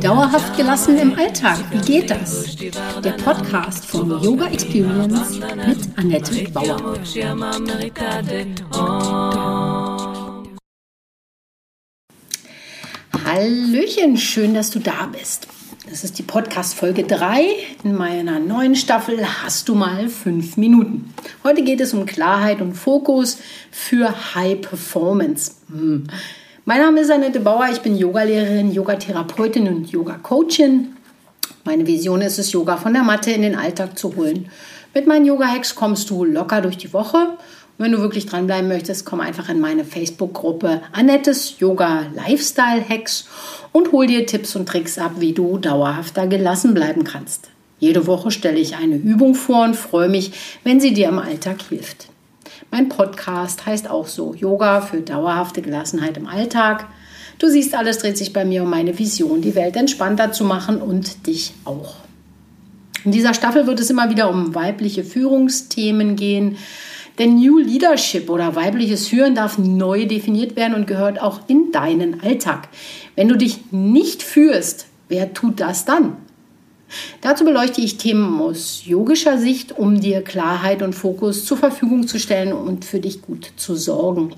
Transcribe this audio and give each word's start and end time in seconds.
Dauerhaft 0.00 0.56
gelassen 0.56 0.96
im 0.96 1.14
Alltag, 1.14 1.58
wie 1.70 1.80
geht 1.80 2.10
das? 2.10 2.56
Der 2.56 3.12
Podcast 3.22 3.84
von 3.84 4.08
Yoga 4.22 4.46
Experience 4.46 5.38
mit 5.38 5.98
Annette 5.98 6.50
Bauer. 6.52 6.98
Hallöchen, 13.26 14.16
schön, 14.16 14.54
dass 14.54 14.70
du 14.70 14.78
da 14.78 15.04
bist. 15.12 15.48
Das 15.90 16.04
ist 16.04 16.18
die 16.18 16.22
Podcast-Folge 16.22 17.04
3 17.04 17.46
in 17.82 17.94
meiner 17.94 18.38
neuen 18.40 18.76
Staffel 18.76 19.24
Hast 19.42 19.70
du 19.70 19.74
mal 19.74 20.10
fünf 20.10 20.58
Minuten. 20.58 21.14
Heute 21.44 21.62
geht 21.62 21.80
es 21.80 21.94
um 21.94 22.04
Klarheit 22.04 22.60
und 22.60 22.74
Fokus 22.74 23.38
für 23.70 24.34
High 24.34 24.60
Performance. 24.60 25.52
Hm. 25.70 26.06
Mein 26.66 26.80
Name 26.82 27.00
ist 27.00 27.10
Annette 27.10 27.40
Bauer, 27.40 27.68
ich 27.72 27.80
bin 27.80 27.96
Yogalehrerin, 27.96 28.70
Yogatherapeutin 28.70 29.66
und 29.66 29.90
Yoga-Coachin. 29.90 30.94
Meine 31.64 31.86
Vision 31.86 32.20
ist 32.20 32.38
es, 32.38 32.52
Yoga 32.52 32.76
von 32.76 32.92
der 32.92 33.02
Matte 33.02 33.30
in 33.30 33.40
den 33.40 33.56
Alltag 33.56 33.98
zu 33.98 34.14
holen. 34.14 34.50
Mit 34.92 35.06
meinen 35.06 35.24
Yoga-Hacks 35.24 35.74
kommst 35.74 36.10
du 36.10 36.22
locker 36.22 36.60
durch 36.60 36.76
die 36.76 36.92
Woche 36.92 37.38
wenn 37.78 37.92
du 37.92 37.98
wirklich 37.98 38.26
dranbleiben 38.26 38.68
möchtest, 38.68 39.06
komm 39.06 39.20
einfach 39.20 39.48
in 39.48 39.60
meine 39.60 39.84
Facebook-Gruppe 39.84 40.82
Annettes 40.92 41.60
Yoga 41.60 42.06
Lifestyle 42.14 42.84
Hacks 42.86 43.28
und 43.72 43.92
hol 43.92 44.08
dir 44.08 44.26
Tipps 44.26 44.56
und 44.56 44.68
Tricks 44.68 44.98
ab, 44.98 45.12
wie 45.18 45.32
du 45.32 45.58
dauerhafter 45.58 46.26
gelassen 46.26 46.74
bleiben 46.74 47.04
kannst. 47.04 47.50
Jede 47.78 48.08
Woche 48.08 48.32
stelle 48.32 48.58
ich 48.58 48.74
eine 48.74 48.96
Übung 48.96 49.36
vor 49.36 49.64
und 49.64 49.76
freue 49.76 50.08
mich, 50.08 50.32
wenn 50.64 50.80
sie 50.80 50.92
dir 50.92 51.08
im 51.08 51.20
Alltag 51.20 51.62
hilft. 51.68 52.08
Mein 52.72 52.88
Podcast 52.88 53.64
heißt 53.64 53.88
auch 53.88 54.08
so 54.08 54.34
Yoga 54.34 54.80
für 54.80 55.00
dauerhafte 55.00 55.62
Gelassenheit 55.62 56.16
im 56.16 56.26
Alltag. 56.26 56.86
Du 57.38 57.48
siehst, 57.48 57.76
alles 57.76 57.98
dreht 57.98 58.18
sich 58.18 58.32
bei 58.32 58.44
mir 58.44 58.64
um 58.64 58.70
meine 58.70 58.98
Vision, 58.98 59.40
die 59.40 59.54
Welt 59.54 59.76
entspannter 59.76 60.32
zu 60.32 60.44
machen 60.44 60.82
und 60.82 61.28
dich 61.28 61.54
auch. 61.64 61.94
In 63.04 63.12
dieser 63.12 63.32
Staffel 63.32 63.68
wird 63.68 63.78
es 63.78 63.90
immer 63.90 64.10
wieder 64.10 64.28
um 64.28 64.56
weibliche 64.56 65.04
Führungsthemen 65.04 66.16
gehen, 66.16 66.56
denn 67.18 67.36
New 67.36 67.58
Leadership 67.58 68.30
oder 68.30 68.54
weibliches 68.54 69.08
Führen 69.08 69.34
darf 69.34 69.58
neu 69.58 70.06
definiert 70.06 70.56
werden 70.56 70.74
und 70.74 70.86
gehört 70.86 71.20
auch 71.20 71.40
in 71.48 71.72
deinen 71.72 72.20
Alltag. 72.20 72.68
Wenn 73.16 73.28
du 73.28 73.36
dich 73.36 73.72
nicht 73.72 74.22
führst, 74.22 74.86
wer 75.08 75.34
tut 75.34 75.60
das 75.60 75.84
dann? 75.84 76.16
Dazu 77.20 77.44
beleuchte 77.44 77.80
ich 77.80 77.98
Themen 77.98 78.40
aus 78.40 78.82
yogischer 78.86 79.38
Sicht, 79.38 79.76
um 79.76 80.00
dir 80.00 80.22
Klarheit 80.22 80.82
und 80.82 80.94
Fokus 80.94 81.44
zur 81.44 81.58
Verfügung 81.58 82.06
zu 82.06 82.18
stellen 82.18 82.52
und 82.52 82.84
für 82.84 83.00
dich 83.00 83.20
gut 83.20 83.52
zu 83.56 83.74
sorgen. 83.74 84.32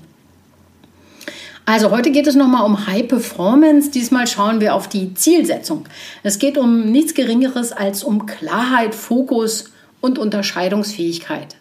Also 1.65 1.91
heute 1.91 2.11
geht 2.11 2.27
es 2.27 2.35
nochmal 2.35 2.65
um 2.65 2.87
High 2.87 3.07
Performance. 3.07 3.91
Diesmal 3.91 4.27
schauen 4.27 4.59
wir 4.59 4.75
auf 4.75 4.89
die 4.89 5.13
Zielsetzung. 5.13 5.85
Es 6.23 6.39
geht 6.39 6.57
um 6.57 6.91
nichts 6.91 7.13
Geringeres 7.13 7.71
als 7.71 8.03
um 8.03 8.25
Klarheit, 8.25 8.95
Fokus 8.95 9.71
und 10.01 10.17
Unterscheidungsfähigkeit. 10.19 11.55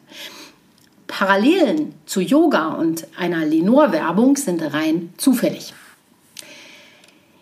Parallelen 1.20 1.92
zu 2.06 2.22
Yoga 2.22 2.68
und 2.68 3.06
einer 3.14 3.44
Lenore-Werbung 3.44 4.38
sind 4.38 4.62
rein 4.62 5.12
zufällig. 5.18 5.74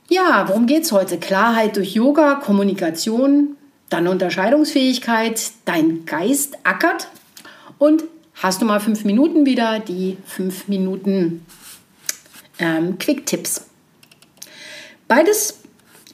Ja, 0.09 0.49
worum 0.49 0.67
geht 0.67 0.83
es 0.83 0.91
heute? 0.91 1.17
Klarheit 1.17 1.77
durch 1.77 1.95
Yoga, 1.95 2.35
Kommunikation, 2.35 3.57
dann 3.89 4.09
Unterscheidungsfähigkeit, 4.09 5.53
dein 5.65 6.07
Geist 6.07 6.59
ackert 6.65 7.07
und 7.79 8.03
hast 8.35 8.61
du 8.61 8.67
mal 8.67 8.81
fünf 8.81 9.05
Minuten 9.05 9.47
wieder, 9.47 9.79
die 9.79 10.17
fünf 10.27 10.67
Minuten 10.67 11.47
ähm, 12.59 12.99
Quick-Tipps. 12.99 13.65
Beides 15.07 15.61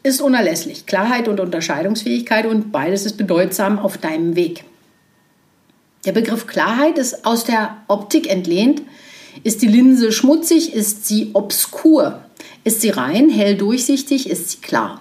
ist 0.03 0.21
unerlässlich, 0.21 0.85
Klarheit 0.85 1.29
und 1.29 1.41
Unterscheidungsfähigkeit 1.41 2.45
und 2.45 2.73
beides 2.73 3.07
ist 3.07 3.17
bedeutsam 3.17 3.79
auf 3.79 3.97
deinem 3.97 4.37
Weg. 4.37 4.65
Der 6.07 6.13
Begriff 6.13 6.47
Klarheit 6.47 6.99
ist 6.99 7.25
aus 7.25 7.45
der 7.45 7.79
Optik 7.89 8.31
entlehnt. 8.31 8.83
Ist 9.43 9.63
die 9.63 9.69
Linse 9.69 10.13
schmutzig, 10.13 10.75
ist 10.75 11.07
sie 11.07 11.31
obskur. 11.33 12.21
Ist 12.63 12.83
sie 12.83 12.91
rein, 12.91 13.31
hell 13.31 13.57
durchsichtig, 13.57 14.29
ist 14.29 14.51
sie 14.51 14.59
klar. 14.59 15.01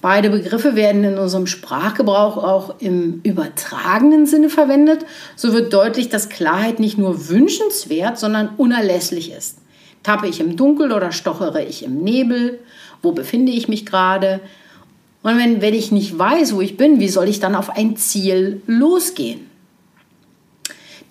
Beide 0.00 0.30
Begriffe 0.30 0.76
werden 0.76 1.02
in 1.02 1.18
unserem 1.18 1.46
Sprachgebrauch 1.46 2.36
auch 2.36 2.80
im 2.80 3.20
übertragenen 3.24 4.26
Sinne 4.26 4.48
verwendet. 4.48 5.04
So 5.34 5.52
wird 5.52 5.72
deutlich, 5.72 6.08
dass 6.08 6.28
Klarheit 6.28 6.78
nicht 6.78 6.98
nur 6.98 7.28
wünschenswert, 7.28 8.18
sondern 8.18 8.50
unerlässlich 8.56 9.32
ist. 9.32 9.58
Tappe 10.04 10.28
ich 10.28 10.40
im 10.40 10.56
Dunkel 10.56 10.92
oder 10.92 11.10
stochere 11.10 11.64
ich 11.64 11.84
im 11.84 12.02
Nebel? 12.02 12.60
Wo 13.02 13.12
befinde 13.12 13.50
ich 13.50 13.68
mich 13.68 13.86
gerade? 13.86 14.40
Und 15.22 15.36
wenn, 15.36 15.60
wenn 15.60 15.74
ich 15.74 15.90
nicht 15.90 16.16
weiß, 16.16 16.54
wo 16.54 16.60
ich 16.60 16.76
bin, 16.76 17.00
wie 17.00 17.08
soll 17.08 17.28
ich 17.28 17.40
dann 17.40 17.56
auf 17.56 17.70
ein 17.70 17.96
Ziel 17.96 18.62
losgehen? 18.66 19.47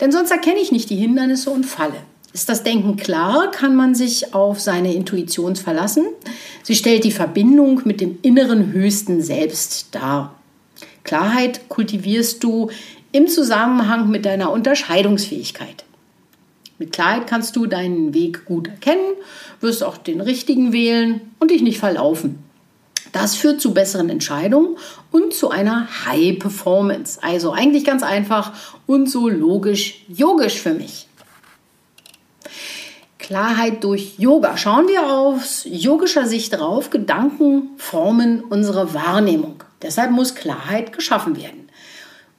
Denn 0.00 0.12
sonst 0.12 0.30
erkenne 0.30 0.60
ich 0.60 0.72
nicht 0.72 0.90
die 0.90 0.96
Hindernisse 0.96 1.50
und 1.50 1.64
falle. 1.64 1.96
Ist 2.32 2.48
das 2.48 2.62
Denken 2.62 2.96
klar, 2.96 3.50
kann 3.50 3.74
man 3.74 3.94
sich 3.94 4.34
auf 4.34 4.60
seine 4.60 4.94
Intuition 4.94 5.56
verlassen. 5.56 6.06
Sie 6.62 6.74
stellt 6.74 7.04
die 7.04 7.10
Verbindung 7.10 7.82
mit 7.84 8.00
dem 8.00 8.18
inneren 8.22 8.72
höchsten 8.72 9.22
Selbst 9.22 9.88
dar. 9.92 10.34
Klarheit 11.04 11.68
kultivierst 11.68 12.44
du 12.44 12.70
im 13.12 13.28
Zusammenhang 13.28 14.10
mit 14.10 14.26
deiner 14.26 14.52
Unterscheidungsfähigkeit. 14.52 15.84
Mit 16.78 16.92
Klarheit 16.92 17.26
kannst 17.26 17.56
du 17.56 17.66
deinen 17.66 18.14
Weg 18.14 18.44
gut 18.44 18.68
erkennen, 18.68 19.14
wirst 19.60 19.82
auch 19.82 19.96
den 19.96 20.20
richtigen 20.20 20.72
wählen 20.72 21.22
und 21.40 21.50
dich 21.50 21.62
nicht 21.62 21.78
verlaufen. 21.78 22.38
Das 23.12 23.36
führt 23.36 23.60
zu 23.60 23.72
besseren 23.72 24.10
Entscheidungen 24.10 24.76
und 25.10 25.32
zu 25.32 25.50
einer 25.50 25.88
High 26.06 26.38
Performance. 26.38 27.18
Also 27.22 27.52
eigentlich 27.52 27.84
ganz 27.84 28.02
einfach 28.02 28.52
und 28.86 29.10
so 29.10 29.28
logisch, 29.28 30.04
yogisch 30.08 30.60
für 30.60 30.74
mich. 30.74 31.06
Klarheit 33.18 33.84
durch 33.84 34.18
Yoga. 34.18 34.56
Schauen 34.56 34.88
wir 34.88 35.12
aus 35.12 35.66
yogischer 35.66 36.26
Sicht 36.26 36.54
drauf. 36.54 36.88
Gedanken 36.88 37.70
formen 37.76 38.42
unsere 38.42 38.94
Wahrnehmung. 38.94 39.62
Deshalb 39.82 40.10
muss 40.12 40.34
Klarheit 40.34 40.94
geschaffen 40.94 41.36
werden. 41.36 41.68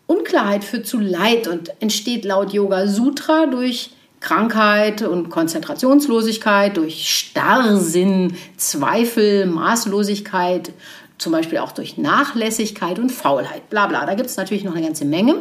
Unklarheit 0.07 0.63
führt 0.63 0.87
zu 0.87 0.99
Leid 0.99 1.47
und 1.47 1.71
entsteht 1.79 2.25
laut 2.25 2.53
Yoga 2.53 2.87
Sutra 2.87 3.45
durch 3.45 3.91
Krankheit 4.19 5.01
und 5.01 5.29
Konzentrationslosigkeit, 5.29 6.77
durch 6.77 7.09
Starrsinn, 7.09 8.35
Zweifel, 8.57 9.45
Maßlosigkeit, 9.45 10.71
zum 11.17 11.31
Beispiel 11.31 11.59
auch 11.59 11.71
durch 11.71 11.97
Nachlässigkeit 11.97 12.99
und 12.99 13.11
Faulheit. 13.11 13.69
Bla 13.69 13.87
bla. 13.87 14.05
Da 14.05 14.15
gibt 14.15 14.29
es 14.29 14.37
natürlich 14.37 14.63
noch 14.63 14.75
eine 14.75 14.85
ganze 14.85 15.05
Menge. 15.05 15.35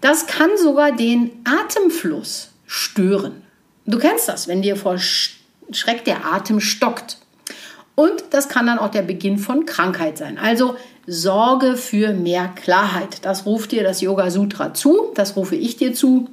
Das 0.00 0.26
kann 0.26 0.50
sogar 0.56 0.92
den 0.92 1.30
Atemfluss 1.44 2.50
stören. 2.66 3.42
Du 3.86 3.98
kennst 3.98 4.28
das, 4.28 4.48
wenn 4.48 4.62
dir 4.62 4.76
vor 4.76 4.98
Schreck 4.98 6.04
der 6.04 6.24
Atem 6.32 6.60
stockt. 6.60 7.18
Und 7.94 8.22
das 8.30 8.48
kann 8.48 8.66
dann 8.66 8.78
auch 8.78 8.90
der 8.90 9.02
Beginn 9.02 9.38
von 9.38 9.66
Krankheit 9.66 10.18
sein. 10.18 10.38
Also 10.38 10.76
sorge 11.06 11.76
für 11.76 12.12
mehr 12.12 12.48
Klarheit. 12.48 13.24
Das 13.24 13.44
ruft 13.44 13.72
dir 13.72 13.82
das 13.82 14.00
Yoga 14.00 14.30
Sutra 14.30 14.72
zu, 14.72 15.10
das 15.14 15.34
rufe 15.34 15.56
ich 15.56 15.76
dir 15.76 15.94
zu. 15.94 16.28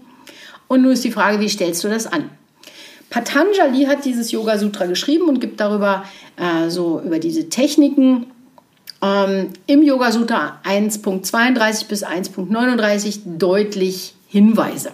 Und 0.67 0.81
nun 0.81 0.91
ist 0.91 1.03
die 1.03 1.11
Frage, 1.11 1.39
wie 1.39 1.49
stellst 1.49 1.83
du 1.83 1.89
das 1.89 2.07
an? 2.07 2.29
Patanjali 3.09 3.85
hat 3.85 4.03
dieses 4.05 4.31
Yoga 4.31 4.57
Sutra 4.57 4.85
geschrieben 4.85 5.29
und 5.29 5.39
gibt 5.39 5.59
darüber 5.59 6.05
äh, 6.37 6.69
so 6.69 6.99
über 7.01 7.19
diese 7.19 7.49
Techniken 7.49 8.27
ähm, 9.01 9.49
im 9.67 9.83
Yoga 9.83 10.11
Sutra 10.11 10.59
1.32 10.65 11.87
bis 11.87 12.05
1.39 12.05 13.37
deutlich 13.37 14.15
Hinweise. 14.27 14.91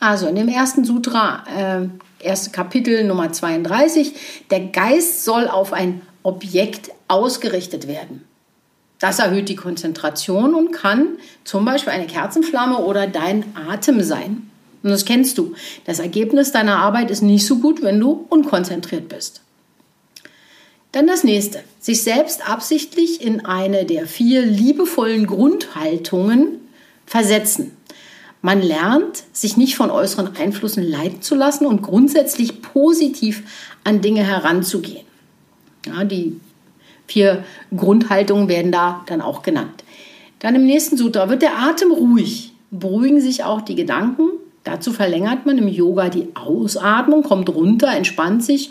Also 0.00 0.26
in 0.26 0.34
dem 0.34 0.48
ersten 0.48 0.84
Sutra, 0.84 1.44
äh, 1.56 1.88
erste 2.22 2.50
Kapitel 2.50 3.04
Nummer 3.04 3.32
32, 3.32 4.14
der 4.50 4.60
Geist 4.60 5.24
soll 5.24 5.48
auf 5.48 5.72
ein 5.72 6.02
Objekt 6.22 6.90
ausgerichtet 7.08 7.86
werden. 7.86 8.24
Das 8.98 9.18
erhöht 9.18 9.48
die 9.48 9.56
Konzentration 9.56 10.54
und 10.54 10.72
kann 10.72 11.18
zum 11.44 11.64
Beispiel 11.64 11.92
eine 11.92 12.06
Kerzenflamme 12.06 12.78
oder 12.78 13.06
dein 13.06 13.44
Atem 13.68 14.02
sein. 14.02 14.50
Und 14.82 14.90
das 14.90 15.04
kennst 15.04 15.38
du. 15.38 15.54
Das 15.84 15.98
Ergebnis 15.98 16.52
deiner 16.52 16.76
Arbeit 16.76 17.10
ist 17.10 17.22
nicht 17.22 17.46
so 17.46 17.58
gut, 17.58 17.82
wenn 17.82 17.98
du 17.98 18.26
unkonzentriert 18.28 19.08
bist. 19.08 19.40
Dann 20.92 21.06
das 21.06 21.24
nächste. 21.24 21.64
Sich 21.80 22.02
selbst 22.02 22.48
absichtlich 22.48 23.20
in 23.20 23.44
eine 23.44 23.84
der 23.84 24.06
vier 24.06 24.42
liebevollen 24.42 25.26
Grundhaltungen 25.26 26.60
versetzen. 27.04 27.76
Man 28.42 28.60
lernt, 28.60 29.24
sich 29.32 29.56
nicht 29.56 29.74
von 29.74 29.90
äußeren 29.90 30.36
Einflüssen 30.36 30.84
leiten 30.84 31.22
zu 31.22 31.34
lassen 31.34 31.66
und 31.66 31.82
grundsätzlich 31.82 32.60
positiv 32.60 33.42
an 33.84 34.02
Dinge 34.02 34.22
heranzugehen. 34.22 35.06
Ja, 35.86 36.04
die 36.04 36.38
Vier 37.06 37.44
Grundhaltungen 37.76 38.48
werden 38.48 38.72
da 38.72 39.02
dann 39.06 39.20
auch 39.20 39.42
genannt. 39.42 39.84
Dann 40.40 40.54
im 40.54 40.64
nächsten 40.64 40.96
Sutra 40.96 41.28
wird 41.28 41.42
der 41.42 41.58
Atem 41.58 41.90
ruhig, 41.90 42.52
beruhigen 42.70 43.20
sich 43.20 43.44
auch 43.44 43.60
die 43.60 43.74
Gedanken 43.74 44.30
Dazu 44.64 44.92
verlängert 44.92 45.44
man 45.44 45.58
im 45.58 45.68
Yoga 45.68 46.08
die 46.08 46.28
Ausatmung, 46.34 47.22
kommt 47.22 47.50
runter, 47.50 47.88
entspannt 47.88 48.42
sich 48.42 48.70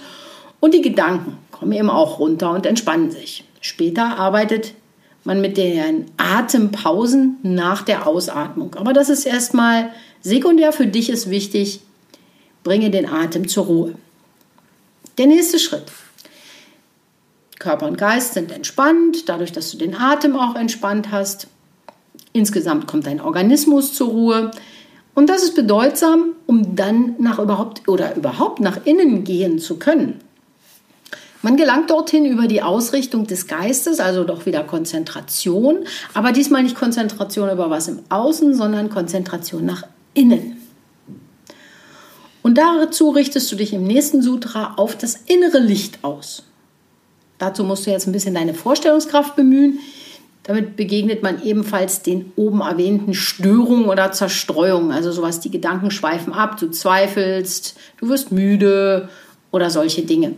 und 0.59 0.73
die 0.73 0.81
Gedanken 0.81 1.37
kommen 1.51 1.71
eben 1.71 1.91
auch 1.91 2.17
runter 2.17 2.51
und 2.51 2.65
entspannen 2.65 3.11
sich. 3.11 3.45
Später 3.61 4.17
arbeitet 4.17 4.73
man 5.23 5.39
mit 5.39 5.55
den 5.55 6.05
Atempausen 6.17 7.37
nach 7.43 7.83
der 7.83 8.07
Ausatmung. 8.07 8.75
Aber 8.75 8.91
das 8.91 9.09
ist 9.09 9.25
erstmal 9.25 9.91
sekundär. 10.21 10.73
Für 10.73 10.87
dich 10.87 11.11
ist 11.11 11.29
wichtig, 11.29 11.81
bringe 12.63 12.89
den 12.89 13.07
Atem 13.07 13.47
zur 13.47 13.65
Ruhe. 13.65 13.95
Der 15.19 15.27
nächste 15.27 15.59
Schritt. 15.59 15.85
Körper 17.63 17.87
und 17.87 17.97
Geist 17.97 18.33
sind 18.33 18.51
entspannt, 18.51 19.29
dadurch, 19.29 19.53
dass 19.53 19.71
du 19.71 19.77
den 19.77 19.95
Atem 19.95 20.35
auch 20.35 20.55
entspannt 20.55 21.11
hast. 21.11 21.47
Insgesamt 22.33 22.87
kommt 22.87 23.07
dein 23.07 23.21
Organismus 23.21 23.93
zur 23.93 24.09
Ruhe. 24.09 24.51
Und 25.15 25.29
das 25.29 25.43
ist 25.43 25.55
bedeutsam, 25.55 26.33
um 26.45 26.75
dann 26.75 27.15
nach 27.19 27.39
überhaupt 27.39 27.87
oder 27.87 28.15
überhaupt 28.15 28.59
nach 28.59 28.85
innen 28.85 29.23
gehen 29.23 29.59
zu 29.59 29.77
können. 29.77 30.19
Man 31.41 31.57
gelangt 31.57 31.89
dorthin 31.89 32.25
über 32.25 32.47
die 32.47 32.61
Ausrichtung 32.61 33.27
des 33.27 33.47
Geistes, 33.47 33.99
also 33.99 34.23
doch 34.23 34.45
wieder 34.45 34.63
Konzentration, 34.63 35.79
aber 36.13 36.31
diesmal 36.31 36.63
nicht 36.63 36.75
Konzentration 36.75 37.49
über 37.49 37.69
was 37.69 37.87
im 37.87 37.99
Außen, 38.09 38.55
sondern 38.55 38.89
Konzentration 38.89 39.65
nach 39.65 39.83
innen. 40.13 40.57
Und 42.41 42.57
dazu 42.57 43.09
richtest 43.09 43.51
du 43.51 43.55
dich 43.55 43.73
im 43.73 43.83
nächsten 43.83 44.21
Sutra 44.21 44.73
auf 44.75 44.97
das 44.97 45.15
innere 45.15 45.59
Licht 45.59 46.03
aus. 46.03 46.43
Dazu 47.43 47.65
musst 47.65 47.85
du 47.85 47.91
jetzt 47.91 48.07
ein 48.07 48.13
bisschen 48.13 48.35
deine 48.35 48.53
Vorstellungskraft 48.53 49.35
bemühen. 49.35 49.79
Damit 50.43 50.77
begegnet 50.77 51.23
man 51.23 51.43
ebenfalls 51.43 52.01
den 52.01 52.31
oben 52.37 52.61
erwähnten 52.61 53.13
Störungen 53.13 53.89
oder 53.89 54.13
Zerstreuungen, 54.13 54.93
also 54.93 55.11
sowas, 55.11 55.41
die 55.41 55.51
Gedanken 55.51 55.91
schweifen 55.91 56.31
ab, 56.31 56.57
du 56.57 56.71
zweifelst, 56.71 57.75
du 57.97 58.07
wirst 58.07 58.31
müde 58.31 59.09
oder 59.51 59.69
solche 59.69 60.03
Dinge. 60.03 60.35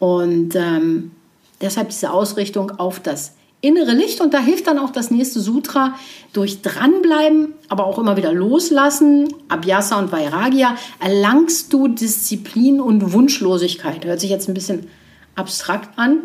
Und 0.00 0.56
ähm, 0.56 1.12
deshalb 1.60 1.90
diese 1.90 2.10
Ausrichtung 2.10 2.72
auf 2.72 2.98
das 2.98 3.34
innere 3.60 3.92
Licht. 3.92 4.20
Und 4.20 4.34
da 4.34 4.40
hilft 4.40 4.66
dann 4.66 4.80
auch 4.80 4.90
das 4.90 5.12
nächste 5.12 5.38
Sutra 5.38 5.94
durch 6.32 6.60
Dranbleiben, 6.62 7.54
aber 7.68 7.86
auch 7.86 8.00
immer 8.00 8.16
wieder 8.16 8.32
loslassen. 8.32 9.28
Abhyasa 9.48 9.96
und 10.00 10.10
Vairagya 10.10 10.76
erlangst 10.98 11.72
du 11.72 11.86
Disziplin 11.86 12.80
und 12.80 13.12
Wunschlosigkeit. 13.12 14.04
Hört 14.04 14.20
sich 14.20 14.30
jetzt 14.30 14.48
ein 14.48 14.54
bisschen 14.54 14.88
abstrakt 15.36 15.98
an, 15.98 16.18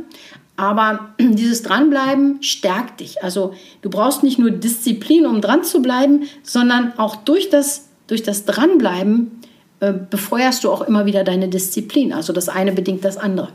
aber 0.58 1.14
dieses 1.20 1.64
Dranbleiben 1.64 2.42
stärkt 2.42 3.00
dich. 3.00 3.24
Also 3.24 3.54
du 3.82 3.90
brauchst 3.90 4.24
nicht 4.24 4.40
nur 4.40 4.52
Disziplin, 4.52 5.26
um 5.26 5.42
dran 5.42 5.64
zu 5.64 5.82
bleiben, 5.82 6.24
sondern 6.44 6.98
auch 6.98 7.16
durch 7.16 7.50
das, 7.50 7.90
durch 8.08 8.24
das 8.24 8.46
Dranbleiben 8.46 9.42
äh, 9.80 9.94
befeuerst 9.94 10.64
du 10.64 10.72
auch 10.72 10.82
immer 10.82 11.06
wieder 11.06 11.24
deine 11.24 11.50
Disziplin. 11.50 12.14
Also 12.14 12.34
das 12.34 12.50
eine 12.50 12.72
bedingt 12.72 13.06
das 13.06 13.18
andere. 13.18 13.50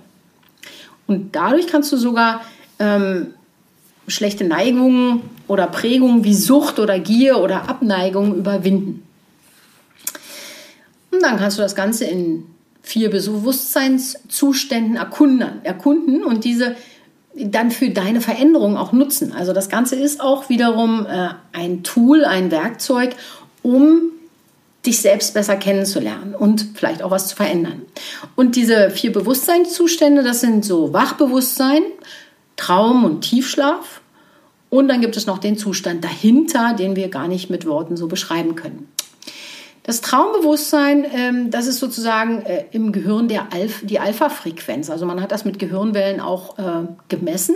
Und 1.07 1.37
dadurch 1.37 1.69
kannst 1.69 1.93
du 1.93 1.97
sogar 1.97 2.41
ähm, 2.79 3.35
schlechte 4.09 4.45
Neigungen 4.45 5.23
oder 5.49 5.67
Prägungen 5.67 6.25
wie 6.25 6.35
Sucht 6.35 6.79
oder 6.79 6.99
Gier 6.99 7.39
oder 7.39 7.69
Abneigung 7.69 8.35
überwinden. 8.35 9.03
Und 11.11 11.23
dann 11.23 11.39
kannst 11.39 11.59
du 11.59 11.63
das 11.63 11.75
Ganze 11.75 12.05
in 12.05 12.45
vier 12.87 13.11
Bewusstseinszuständen 13.11 14.97
erkunden, 14.97 15.65
erkunden 15.65 16.25
und 16.25 16.45
diese 16.45 16.77
dann 17.35 17.73
für 17.73 17.91
deine 17.91 18.21
Veränderung 18.21 18.77
auch 18.77 18.93
nutzen. 18.93 19.33
Also 19.33 19.53
das 19.53 19.69
Ganze 19.69 19.97
ist 19.97 20.21
auch 20.21 20.49
wiederum 20.49 21.05
äh, 21.05 21.31
ein 21.53 21.83
Tool, 21.83 22.25
ein 22.25 22.53
Werkzeug, 22.53 23.17
um 23.63 24.13
dich 24.87 25.01
selbst 25.01 25.35
besser 25.35 25.57
kennenzulernen 25.57 26.37
und 26.37 26.65
vielleicht 26.75 27.03
auch 27.03 27.11
was 27.11 27.27
zu 27.27 27.35
verändern. 27.35 27.83
Und 28.37 28.55
diese 28.55 28.91
vier 28.91 29.13
Bewusstseinszustände, 29.13 30.23
das 30.23 30.41
sind 30.41 30.65
so 30.65 30.93
Wachbewusstsein, 30.93 31.83
Traum 32.55 33.05
und 33.05 33.23
Tiefschlaf. 33.23 34.01
Und 34.71 34.87
dann 34.87 35.01
gibt 35.01 35.17
es 35.17 35.27
noch 35.27 35.39
den 35.39 35.59
Zustand 35.59 36.05
dahinter, 36.05 36.75
den 36.75 36.95
wir 36.95 37.09
gar 37.09 37.27
nicht 37.27 37.51
mit 37.51 37.67
Worten 37.67 37.97
so 37.97 38.07
beschreiben 38.07 38.55
können. 38.55 38.89
Das 39.87 40.01
Traumbewusstsein, 40.01 41.07
ähm, 41.15 41.51
das 41.53 41.69
ist 41.69 41.79
sozusagen 41.79 42.43
äh, 42.43 42.65
im 42.73 42.91
Gehirn 42.91 43.29
der 43.29 43.53
Alph 43.53 43.83
die 43.85 44.01
Alpha-Frequenz. 44.01 44.91
Also 44.91 45.07
man 45.07 45.23
hat 45.23 45.31
das 45.31 45.45
mit 45.45 45.61
Gehirnwellen 45.61 46.21
auch 46.21 46.59
äh, 46.59 46.89
gemessen. 47.09 47.55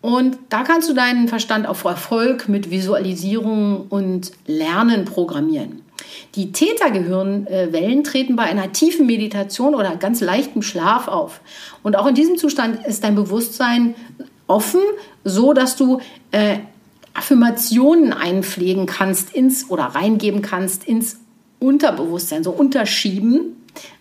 Und 0.00 0.38
da 0.48 0.62
kannst 0.62 0.88
du 0.88 0.94
deinen 0.94 1.26
Verstand 1.26 1.66
auf 1.66 1.82
Erfolg 1.82 2.48
mit 2.48 2.70
Visualisierung 2.70 3.88
und 3.88 4.30
Lernen 4.46 5.06
programmieren. 5.06 5.82
Die 6.36 6.52
Theta-Gehirnwellen 6.52 8.04
treten 8.04 8.36
bei 8.36 8.44
einer 8.44 8.72
tiefen 8.72 9.06
Meditation 9.06 9.74
oder 9.74 9.96
ganz 9.96 10.20
leichtem 10.20 10.62
Schlaf 10.62 11.08
auf. 11.08 11.40
Und 11.82 11.96
auch 11.96 12.06
in 12.06 12.14
diesem 12.14 12.38
Zustand 12.38 12.86
ist 12.86 13.02
dein 13.02 13.16
Bewusstsein 13.16 13.96
offen, 14.46 14.82
so 15.24 15.52
dass 15.52 15.74
du 15.74 16.00
äh, 16.30 16.58
Affirmationen 17.16 18.12
einpflegen 18.12 18.86
kannst 18.86 19.34
ins 19.34 19.70
oder 19.70 19.84
reingeben 19.84 20.42
kannst 20.42 20.84
ins 20.84 21.18
Unterbewusstsein, 21.58 22.44
so 22.44 22.50
unterschieben 22.50 23.56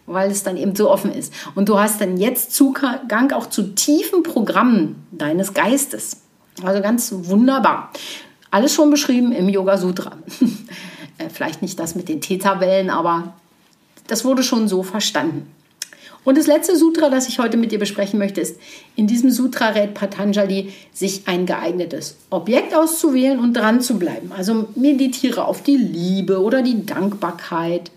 weil 0.08 0.30
es 0.30 0.44
dann 0.44 0.58
eben 0.58 0.76
so 0.76 0.90
offen 0.90 1.12
ist. 1.12 1.34
Und 1.56 1.70
du 1.70 1.80
hast 1.80 2.02
dann 2.02 2.18
jetzt 2.18 2.54
Zugang 2.54 3.32
auch 3.32 3.48
zu 3.48 3.74
tiefen 3.74 4.24
Programmen 4.24 5.08
deines 5.12 5.54
Geistes. 5.54 6.22
Also 6.64 6.82
ganz 6.82 7.12
wunderbar. 7.12 7.92
Alles 8.52 8.74
schon 8.74 8.90
beschrieben 8.90 9.32
im 9.32 9.50
Yoga 9.50 9.78
Sutra. 9.78 10.18
Äh, 11.18 11.30
vielleicht 11.30 11.62
nicht 11.62 11.80
das 11.80 11.96
mit 11.96 12.10
den 12.10 12.20
Theta-Wellen, 12.20 12.90
aber 12.90 13.36
das 14.08 14.26
wurde 14.26 14.44
schon 14.44 14.68
so 14.68 14.84
verstanden. 14.84 15.50
Und 16.26 16.38
das 16.38 16.48
letzte 16.48 16.76
Sutra, 16.76 17.10
das 17.10 17.30
ich 17.30 17.40
heute 17.40 17.56
mit 17.56 17.72
dir 17.72 17.80
besprechen 17.80 18.20
möchte, 18.20 18.42
ist, 18.42 18.60
in 18.96 19.08
diesem 19.08 19.30
Sutra 19.30 19.70
rät 19.70 19.94
Patanjali, 19.94 20.74
sich 20.92 21.28
ein 21.28 21.46
geeignetes 21.46 22.18
Objekt 22.32 22.76
auszuwählen 22.76 23.40
und 23.40 23.54
dran 23.54 23.80
zu 23.80 23.98
bleiben. 23.98 24.32
Also 24.36 24.68
meditiere 24.76 25.46
auf 25.46 25.62
die 25.62 25.78
Liebe 25.78 26.42
oder 26.42 26.64
die 26.64 26.86
Dankbarkeit 26.86 27.92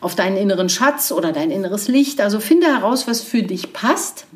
auf 0.00 0.14
deinen 0.14 0.36
inneren 0.36 0.68
Schatz 0.68 1.10
oder 1.10 1.32
dein 1.32 1.50
inneres 1.50 1.88
Licht. 1.88 2.20
Also 2.20 2.38
finde 2.38 2.66
heraus, 2.66 3.08
was 3.08 3.22
für 3.22 3.42
dich 3.42 3.72
passt. 3.72 4.26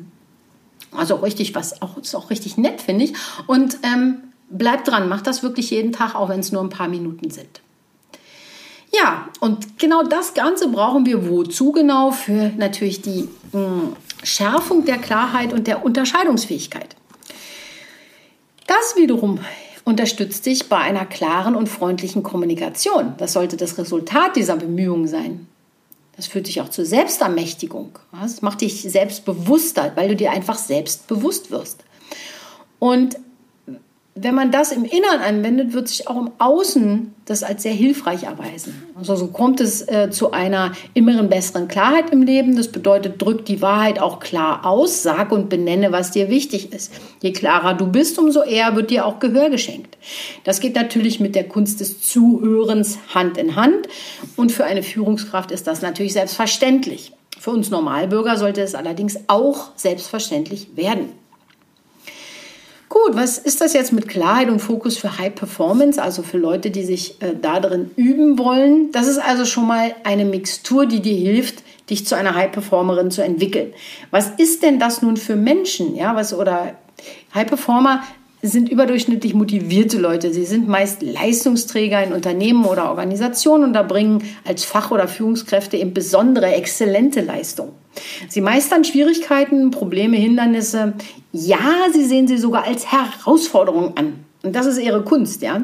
Also 0.91 1.15
richtig, 1.17 1.53
was 1.53 1.83
auch 1.83 1.97
ist 1.97 2.15
auch 2.15 2.31
richtig 2.31 2.57
nett, 2.57 2.81
finde 2.81 3.05
ich. 3.05 3.13
Und 3.45 3.77
ähm, 3.83 4.17
bleib 4.49 4.85
dran, 4.85 5.07
mach 5.07 5.21
das 5.21 5.43
wirklich 5.43 5.69
jeden 5.69 5.91
Tag, 5.91 6.15
auch 6.15 6.29
wenn 6.29 6.39
es 6.39 6.51
nur 6.51 6.63
ein 6.63 6.69
paar 6.69 6.87
Minuten 6.87 7.29
sind. 7.29 7.61
Ja, 9.01 9.29
und 9.39 9.79
genau 9.79 10.03
das 10.03 10.33
Ganze 10.33 10.67
brauchen 10.67 11.05
wir 11.05 11.29
wozu 11.29 11.71
genau? 11.71 12.11
Für 12.11 12.51
natürlich 12.57 13.01
die 13.01 13.29
mh, 13.51 13.59
hm, 13.59 13.95
Schärfung 14.23 14.85
der 14.85 14.97
Klarheit 14.97 15.53
und 15.53 15.67
der 15.67 15.85
Unterscheidungsfähigkeit. 15.85 16.95
Das 18.67 18.95
wiederum 18.95 19.39
unterstützt 19.85 20.45
dich 20.45 20.69
bei 20.69 20.77
einer 20.77 21.05
klaren 21.05 21.55
und 21.55 21.67
freundlichen 21.67 22.23
Kommunikation. 22.23 23.13
Das 23.17 23.33
sollte 23.33 23.57
das 23.57 23.77
Resultat 23.77 24.35
dieser 24.35 24.57
Bemühungen 24.57 25.07
sein. 25.07 25.47
Das 26.15 26.27
führt 26.27 26.47
dich 26.47 26.59
auch 26.61 26.69
zur 26.69 26.85
Selbstermächtigung. 26.85 27.97
Das 28.11 28.41
macht 28.41 28.61
dich 28.61 28.81
selbstbewusster, 28.81 29.93
weil 29.95 30.09
du 30.09 30.15
dir 30.17 30.31
einfach 30.31 30.57
selbstbewusst 30.57 31.49
wirst. 31.49 31.83
Und 32.77 33.17
wenn 34.21 34.35
man 34.35 34.51
das 34.51 34.71
im 34.71 34.85
Inneren 34.85 35.21
anwendet, 35.21 35.73
wird 35.73 35.87
sich 35.87 36.07
auch 36.07 36.17
im 36.17 36.31
Außen 36.39 37.13
das 37.25 37.43
als 37.43 37.63
sehr 37.63 37.73
hilfreich 37.73 38.23
erweisen. 38.23 38.83
Also 38.97 39.15
so 39.15 39.27
kommt 39.27 39.61
es 39.61 39.87
äh, 39.87 40.09
zu 40.09 40.31
einer 40.31 40.73
inneren 40.93 41.29
besseren 41.29 41.67
Klarheit 41.67 42.09
im 42.09 42.23
Leben. 42.23 42.55
Das 42.55 42.69
bedeutet, 42.69 43.21
drück 43.21 43.45
die 43.45 43.61
Wahrheit 43.61 43.99
auch 43.99 44.19
klar 44.19 44.65
aus, 44.65 45.03
sag 45.03 45.31
und 45.31 45.49
benenne, 45.49 45.91
was 45.91 46.11
dir 46.11 46.29
wichtig 46.29 46.73
ist. 46.73 46.91
Je 47.21 47.31
klarer 47.31 47.75
du 47.75 47.87
bist, 47.87 48.17
umso 48.17 48.41
eher 48.41 48.75
wird 48.75 48.89
dir 48.89 49.05
auch 49.05 49.19
Gehör 49.19 49.49
geschenkt. 49.49 49.97
Das 50.43 50.59
geht 50.59 50.75
natürlich 50.75 51.19
mit 51.19 51.35
der 51.35 51.47
Kunst 51.47 51.79
des 51.79 52.01
Zuhörens 52.01 52.97
Hand 53.13 53.37
in 53.37 53.55
Hand. 53.55 53.87
Und 54.35 54.51
für 54.51 54.65
eine 54.65 54.83
Führungskraft 54.83 55.51
ist 55.51 55.67
das 55.67 55.81
natürlich 55.81 56.13
selbstverständlich. 56.13 57.13
Für 57.39 57.51
uns 57.51 57.69
Normalbürger 57.69 58.37
sollte 58.37 58.61
es 58.61 58.75
allerdings 58.75 59.17
auch 59.27 59.69
selbstverständlich 59.75 60.75
werden. 60.75 61.18
Gut, 62.89 63.15
was 63.15 63.37
ist 63.37 63.61
das 63.61 63.73
jetzt 63.73 63.93
mit 63.93 64.07
Klarheit 64.07 64.49
und 64.49 64.59
Fokus 64.59 64.97
für 64.97 65.19
High 65.19 65.35
Performance, 65.35 66.01
also 66.01 66.23
für 66.23 66.39
Leute, 66.39 66.71
die 66.71 66.83
sich 66.83 67.21
äh, 67.21 67.35
da 67.39 67.59
drin 67.59 67.91
üben 67.95 68.39
wollen? 68.39 68.91
Das 68.91 69.07
ist 69.07 69.19
also 69.19 69.45
schon 69.45 69.67
mal 69.67 69.93
eine 70.03 70.25
Mixtur, 70.25 70.87
die 70.87 70.99
dir 70.99 71.15
hilft, 71.15 71.63
dich 71.91 72.07
zu 72.07 72.15
einer 72.15 72.33
High 72.33 72.51
Performerin 72.51 73.11
zu 73.11 73.23
entwickeln. 73.23 73.73
Was 74.09 74.31
ist 74.37 74.63
denn 74.63 74.79
das 74.79 75.03
nun 75.03 75.17
für 75.17 75.35
Menschen? 75.35 75.95
Ja, 75.95 76.15
was 76.15 76.33
oder 76.33 76.77
High 77.35 77.47
Performer 77.47 78.01
sind 78.41 78.69
überdurchschnittlich 78.69 79.35
motivierte 79.35 79.99
Leute. 79.99 80.33
Sie 80.33 80.45
sind 80.45 80.67
meist 80.67 81.03
Leistungsträger 81.03 82.03
in 82.03 82.13
Unternehmen 82.13 82.65
oder 82.65 82.89
Organisationen 82.89 83.65
und 83.65 83.73
da 83.73 83.83
bringen 83.83 84.23
als 84.45 84.63
Fach- 84.63 84.89
oder 84.91 85.07
Führungskräfte 85.07 85.77
eben 85.77 85.93
besondere, 85.93 86.53
exzellente 86.53 87.21
Leistungen. 87.21 87.73
Sie 88.27 88.41
meistern 88.41 88.83
Schwierigkeiten, 88.83 89.71
Probleme, 89.71 90.17
Hindernisse. 90.17 90.93
Ja, 91.31 91.87
sie 91.93 92.05
sehen 92.05 92.27
sie 92.27 92.37
sogar 92.37 92.63
als 92.63 92.91
Herausforderung 92.91 93.97
an. 93.97 94.25
Und 94.41 94.55
das 94.55 94.65
ist 94.65 94.79
ihre 94.79 95.03
Kunst, 95.03 95.41
ja. 95.41 95.61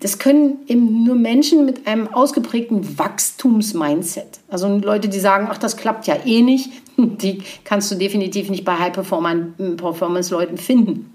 Das 0.00 0.18
können 0.18 0.58
eben 0.66 1.04
nur 1.04 1.14
Menschen 1.14 1.64
mit 1.64 1.86
einem 1.86 2.08
ausgeprägten 2.08 2.98
Wachstumsmindset. 2.98 4.40
Also 4.48 4.66
Leute, 4.78 5.08
die 5.08 5.20
sagen, 5.20 5.46
ach, 5.50 5.58
das 5.58 5.76
klappt 5.76 6.06
ja 6.08 6.16
eh 6.24 6.42
nicht, 6.42 6.70
die 6.96 7.42
kannst 7.64 7.90
du 7.90 7.94
definitiv 7.94 8.50
nicht 8.50 8.64
bei 8.64 8.76
High-Performance-Leuten 8.78 10.58
finden. 10.58 11.12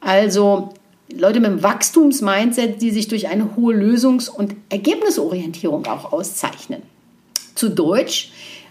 Also 0.00 0.74
Leute 1.12 1.40
mit 1.40 1.50
einem 1.50 1.62
Wachstumsmindset, 1.62 2.82
die 2.82 2.90
sich 2.90 3.08
durch 3.08 3.28
eine 3.28 3.56
hohe 3.56 3.74
Lösungs- 3.74 4.28
und 4.28 4.54
Ergebnisorientierung 4.68 5.86
auch 5.86 6.12
auszeichnen. 6.12 6.82
Zu 7.54 7.70
Deutsch, 7.70 8.30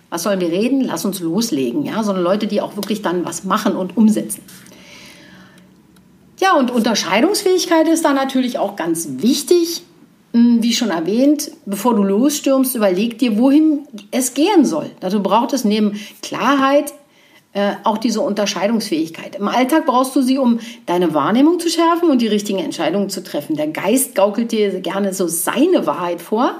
was 0.09 0.23
sollen 0.23 0.39
wir 0.39 0.49
reden? 0.49 0.81
Lass 0.81 1.05
uns 1.05 1.19
loslegen, 1.19 1.83
ja, 1.83 2.03
sondern 2.03 2.23
Leute, 2.23 2.47
die 2.47 2.61
auch 2.61 2.75
wirklich 2.75 3.01
dann 3.01 3.25
was 3.25 3.43
machen 3.43 3.75
und 3.75 3.95
umsetzen. 3.97 4.41
Ja, 6.39 6.53
und 6.55 6.71
Unterscheidungsfähigkeit 6.71 7.87
ist 7.87 8.05
da 8.05 8.13
natürlich 8.13 8.57
auch 8.57 8.75
ganz 8.75 9.07
wichtig. 9.17 9.83
Hm, 10.33 10.61
wie 10.61 10.73
schon 10.73 10.89
erwähnt, 10.89 11.51
bevor 11.65 11.95
du 11.95 12.03
losstürmst, 12.03 12.75
überleg 12.75 13.17
dir, 13.17 13.37
wohin 13.37 13.87
es 14.11 14.35
gehen 14.35 14.63
soll. 14.63 14.91
Dazu 14.99 15.23
braucht 15.23 15.53
es 15.53 15.65
neben 15.65 15.99
Klarheit 16.21 16.93
äh, 17.53 17.71
auch 17.83 17.97
diese 17.97 18.21
Unterscheidungsfähigkeit. 18.21 19.37
Im 19.37 19.47
Alltag 19.47 19.87
brauchst 19.87 20.15
du 20.15 20.21
sie, 20.21 20.37
um 20.37 20.59
deine 20.85 21.15
Wahrnehmung 21.15 21.59
zu 21.59 21.67
schärfen 21.67 22.09
und 22.09 22.21
die 22.21 22.27
richtigen 22.27 22.59
Entscheidungen 22.59 23.09
zu 23.09 23.23
treffen. 23.23 23.55
Der 23.55 23.67
Geist 23.67 24.13
gaukelt 24.13 24.51
dir 24.51 24.81
gerne 24.81 25.13
so 25.13 25.27
seine 25.27 25.87
Wahrheit 25.87 26.21
vor. 26.21 26.53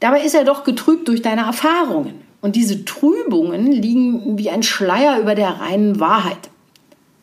Dabei 0.00 0.22
ist 0.22 0.34
er 0.34 0.44
doch 0.44 0.64
getrübt 0.64 1.06
durch 1.06 1.20
deine 1.20 1.42
Erfahrungen. 1.42 2.29
Und 2.42 2.56
diese 2.56 2.84
Trübungen 2.84 3.70
liegen 3.70 4.38
wie 4.38 4.50
ein 4.50 4.62
Schleier 4.62 5.20
über 5.20 5.34
der 5.34 5.60
reinen 5.60 6.00
Wahrheit. 6.00 6.50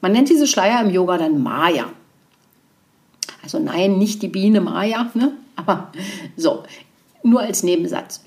Man 0.02 0.12
nennt 0.12 0.30
diese 0.30 0.48
Schleier 0.48 0.82
im 0.82 0.92
Yoga 0.92 1.18
dann 1.18 1.42
Maya. 1.42 1.86
Also 3.44 3.60
nein, 3.60 3.98
nicht 3.98 4.22
die 4.22 4.28
Biene 4.28 4.62
Maya, 4.62 5.10
ne? 5.14 5.34
aber 5.56 5.92
so, 6.36 6.64
nur 7.24 7.42
als 7.42 7.64
Nebensatz. 7.64 8.24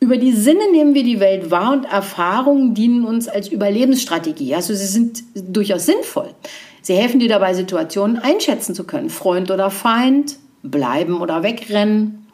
Über 0.00 0.16
die 0.16 0.32
Sinne 0.32 0.70
nehmen 0.70 0.94
wir 0.94 1.02
die 1.02 1.18
Welt 1.18 1.50
wahr 1.50 1.72
und 1.72 1.84
Erfahrungen 1.84 2.74
dienen 2.74 3.04
uns 3.04 3.26
als 3.26 3.48
Überlebensstrategie. 3.48 4.54
Also 4.54 4.74
sie 4.74 4.86
sind 4.86 5.24
durchaus 5.34 5.86
sinnvoll. 5.86 6.34
Sie 6.82 6.94
helfen 6.94 7.18
dir 7.18 7.28
dabei, 7.28 7.54
Situationen 7.54 8.18
einschätzen 8.18 8.74
zu 8.74 8.84
können. 8.84 9.10
Freund 9.10 9.50
oder 9.50 9.70
Feind, 9.70 10.38
bleiben 10.62 11.20
oder 11.20 11.42
wegrennen. 11.42 12.27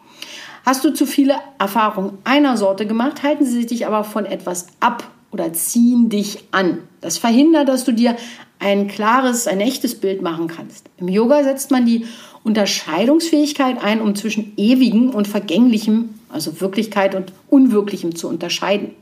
Hast 0.65 0.83
du 0.83 0.95
zu 0.95 1.05
viele 1.05 1.35
Erfahrungen 1.59 2.19
einer 2.25 2.57
Sorte 2.57 2.87
gemacht, 2.87 3.23
halten 3.23 3.45
sie 3.45 3.67
dich 3.67 3.87
aber 3.87 4.03
von 4.03 4.25
etwas 4.25 4.69
ab 4.81 5.11
oder 5.31 5.53
ziehen 5.53 6.09
dich 6.09 6.45
an. 6.53 6.79
Das 7.03 7.19
verhindert, 7.19 7.69
dass 7.69 7.85
du 7.85 7.93
dir 7.93 8.17
ein 8.61 8.89
klares, 8.89 9.47
ein 9.47 9.61
echtes 9.61 9.95
Bild 9.95 10.23
machen 10.23 10.49
kannst. 10.49 10.89
Im 10.97 11.09
Yoga 11.09 11.45
setzt 11.45 11.71
man 11.71 11.85
die 11.85 12.07
Unterscheidungsfähigkeit 12.45 13.83
ein, 13.83 14.01
um 14.01 14.15
zwischen 14.15 14.55
ewigem 14.57 15.11
und 15.11 15.29
vergänglichem, 15.29 16.11
also 16.31 16.61
Wirklichkeit 16.63 17.15
und 17.15 17.33
Unwirklichem 17.51 18.15
zu 18.15 18.29
unterscheiden. 18.29 18.93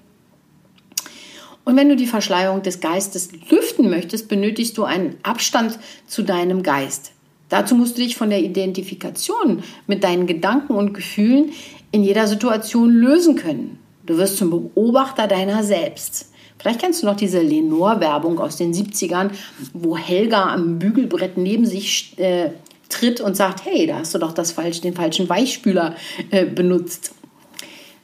Und 1.64 1.76
wenn 1.76 1.88
du 1.88 1.94
die 1.94 2.08
Verschleierung 2.08 2.62
des 2.62 2.80
Geistes 2.80 3.28
lüften 3.50 3.88
möchtest, 3.88 4.28
benötigst 4.28 4.76
du 4.78 4.82
einen 4.82 5.16
Abstand 5.22 5.78
zu 6.08 6.22
deinem 6.22 6.64
Geist. 6.64 7.12
Dazu 7.52 7.74
musst 7.74 7.98
du 7.98 8.02
dich 8.02 8.16
von 8.16 8.30
der 8.30 8.42
Identifikation 8.42 9.62
mit 9.86 10.04
deinen 10.04 10.26
Gedanken 10.26 10.72
und 10.72 10.94
Gefühlen 10.94 11.52
in 11.90 12.02
jeder 12.02 12.26
Situation 12.26 12.88
lösen 12.88 13.36
können. 13.36 13.78
Du 14.06 14.16
wirst 14.16 14.38
zum 14.38 14.48
Beobachter 14.48 15.26
deiner 15.26 15.62
selbst. 15.62 16.32
Vielleicht 16.58 16.80
kennst 16.80 17.02
du 17.02 17.06
noch 17.06 17.14
diese 17.14 17.42
Lenore-Werbung 17.42 18.38
aus 18.38 18.56
den 18.56 18.72
70ern, 18.72 19.32
wo 19.74 19.98
Helga 19.98 20.50
am 20.50 20.78
Bügelbrett 20.78 21.36
neben 21.36 21.66
sich 21.66 22.18
äh, 22.18 22.52
tritt 22.88 23.20
und 23.20 23.36
sagt, 23.36 23.66
hey, 23.66 23.86
da 23.86 23.98
hast 23.98 24.14
du 24.14 24.18
doch 24.18 24.32
das 24.32 24.52
falsch, 24.52 24.80
den 24.80 24.94
falschen 24.94 25.28
Weichspüler 25.28 25.94
äh, 26.30 26.46
benutzt. 26.46 27.12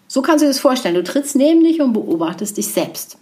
So 0.09 0.21
kannst 0.21 0.43
du 0.43 0.45
dir 0.45 0.51
das 0.51 0.61
vorstellen. 0.61 0.95
Du 0.95 1.05
trittst 1.05 1.37
neben 1.37 1.65
dich 1.65 1.81
und 1.81 1.95
beobachtest 1.95 2.59
dich 2.59 2.69
selbst. 2.69 3.17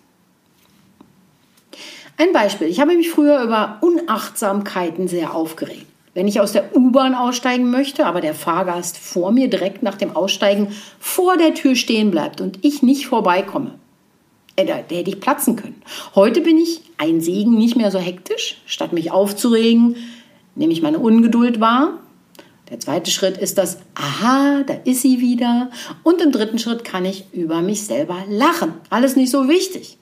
Ein 2.17 2.33
Beispiel. 2.33 2.67
Ich 2.67 2.81
habe 2.81 2.97
mich 2.97 3.11
früher 3.11 3.45
über 3.45 3.79
Unachtsamkeiten 3.81 5.07
sehr 5.07 5.33
aufgeregt. 5.33 5.86
Wenn 6.17 6.29
ich 6.29 6.41
aus 6.41 6.53
der 6.53 6.75
U-Bahn 6.75 7.15
aussteigen 7.15 7.71
möchte, 7.71 8.07
aber 8.07 8.23
der 8.23 8.33
Fahrgast 8.33 8.97
vor 8.97 9.33
mir 9.33 9.51
direkt 9.51 9.83
nach 9.83 9.97
dem 9.97 10.17
Aussteigen 10.17 10.69
vor 10.99 11.37
der 11.37 11.53
Tür 11.53 11.77
stehen 11.77 12.11
bleibt 12.11 12.41
und 12.41 12.65
ich 12.65 12.83
nicht 12.83 13.07
vorbeikomme, 13.07 13.75
äh, 14.57 14.65
da, 14.65 14.77
da 14.79 14.95
hätte 14.95 15.11
ich 15.11 15.21
platzen 15.21 15.57
können. 15.57 15.83
Heute 16.15 16.41
bin 16.41 16.57
ich 16.57 16.81
ein 16.97 17.21
Segen 17.21 17.59
nicht 17.59 17.77
mehr 17.77 17.91
so 17.91 17.99
hektisch. 17.99 18.57
Statt 18.65 18.95
mich 18.95 19.11
aufzuregen, 19.11 19.97
nehme 20.55 20.73
ich 20.73 20.81
meine 20.81 21.01
Ungeduld 21.01 21.61
wahr. 21.61 21.99
Der 22.71 22.81
zweite 22.81 23.11
Schritt 23.11 23.37
ist 23.37 23.59
das, 23.59 23.77
aha, 23.95 24.63
da 24.67 24.73
ist 24.87 25.03
sie 25.03 25.21
wieder. 25.21 25.71
Und 26.03 26.23
im 26.23 26.33
dritten 26.33 26.59
Schritt 26.59 26.83
kann 26.83 27.05
ich 27.05 27.27
über 27.35 27.61
mich 27.61 27.83
selber 27.85 28.17
lachen. 28.31 28.73
Alles 28.89 29.17
nicht 29.17 29.31
so 29.31 29.51
wichtig. 29.51 29.99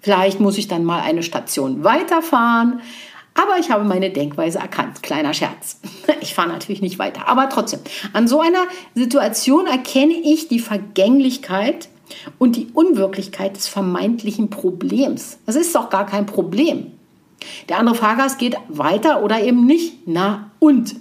Vielleicht 0.00 0.40
muss 0.40 0.56
ich 0.56 0.66
dann 0.66 0.84
mal 0.84 1.00
eine 1.00 1.22
Station 1.22 1.84
weiterfahren. 1.84 2.80
Aber 3.36 3.58
ich 3.58 3.70
habe 3.70 3.84
meine 3.84 4.10
Denkweise 4.10 4.58
erkannt. 4.58 5.02
Kleiner 5.02 5.34
Scherz. 5.34 5.80
Ich 6.20 6.34
fahre 6.34 6.48
natürlich 6.48 6.82
nicht 6.82 6.98
weiter. 6.98 7.28
Aber 7.28 7.48
trotzdem, 7.48 7.80
an 8.12 8.26
so 8.26 8.40
einer 8.40 8.64
Situation 8.94 9.66
erkenne 9.66 10.14
ich 10.14 10.48
die 10.48 10.58
Vergänglichkeit 10.58 11.88
und 12.38 12.56
die 12.56 12.68
Unwirklichkeit 12.72 13.56
des 13.56 13.68
vermeintlichen 13.68 14.50
Problems. 14.50 15.38
Das 15.46 15.56
ist 15.56 15.74
doch 15.74 15.90
gar 15.90 16.06
kein 16.06 16.26
Problem. 16.26 16.92
Der 17.68 17.78
andere 17.78 17.94
Fahrgast 17.94 18.38
geht 18.38 18.56
weiter 18.68 19.22
oder 19.22 19.40
eben 19.40 19.66
nicht. 19.66 20.06
Na 20.06 20.50
und? 20.58 20.96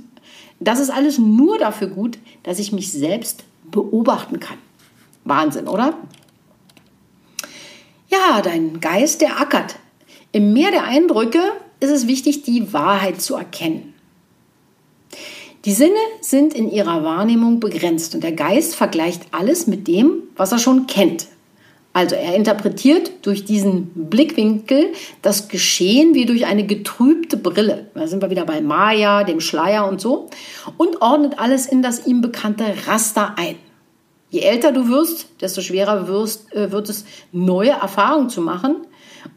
Das 0.59 0.79
ist 0.79 0.89
alles 0.89 1.17
nur 1.17 1.57
dafür 1.57 1.87
gut, 1.87 2.17
dass 2.43 2.59
ich 2.59 2.71
mich 2.71 2.91
selbst 2.91 3.43
beobachten 3.63 4.39
kann. 4.39 4.57
Wahnsinn, 5.23 5.67
oder? 5.67 5.97
Ja, 8.09 8.41
dein 8.41 8.79
Geist, 8.79 9.21
der 9.21 9.39
ackert. 9.39 9.75
Im 10.31 10.53
Meer 10.53 10.71
der 10.71 10.83
Eindrücke 10.83 11.39
ist 11.79 11.91
es 11.91 12.07
wichtig, 12.07 12.43
die 12.43 12.73
Wahrheit 12.73 13.21
zu 13.21 13.35
erkennen. 13.35 13.93
Die 15.65 15.71
Sinne 15.71 15.97
sind 16.21 16.53
in 16.53 16.69
ihrer 16.69 17.03
Wahrnehmung 17.03 17.59
begrenzt 17.59 18.13
und 18.13 18.23
der 18.23 18.33
Geist 18.33 18.75
vergleicht 18.75 19.23
alles 19.31 19.65
mit 19.65 19.87
dem, 19.87 20.23
was 20.35 20.51
er 20.51 20.59
schon 20.59 20.85
kennt. 20.85 21.27
Also 21.91 22.15
er 22.15 22.35
interpretiert 22.35 23.09
durch 23.21 23.45
diesen 23.45 23.87
Blickwinkel 23.95 24.91
das 25.21 25.47
Geschehen 25.47 26.13
wie 26.13 26.25
durch 26.25 26.45
eine 26.45 26.67
getrübte 26.67 27.37
Brille. 27.37 27.89
Da 27.95 28.05
sind 28.05 28.21
wir 28.21 28.29
wieder 28.29 28.45
bei 28.45 28.59
Maya, 28.61 29.23
dem 29.23 29.39
Schleier 29.39 29.87
und 29.87 30.01
so. 30.01 30.29
Und 30.77 31.01
ordnet 31.01 31.39
alles 31.39 31.65
in 31.65 31.81
das 31.81 32.05
ihm 32.05 32.19
bekannte 32.19 32.65
Raster 32.85 33.35
ein. 33.37 33.55
Je 34.29 34.41
älter 34.41 34.73
du 34.73 34.89
wirst, 34.89 35.29
desto 35.39 35.61
schwerer 35.61 36.09
wirst, 36.09 36.53
äh, 36.53 36.71
wird 36.71 36.89
es, 36.89 37.05
neue 37.31 37.71
Erfahrungen 37.71 38.29
zu 38.29 38.41
machen 38.41 38.85